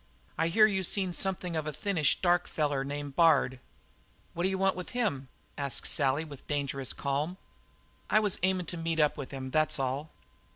[0.35, 3.59] "I hear you seen something of a thinnish, dark feller named Bard."
[4.33, 5.27] "What d'you want with him?"
[5.59, 7.37] asked Sally with dangerous calm.
[8.09, 9.51] "I was aimin' to meet up with him.
[9.51, 10.11] That's all."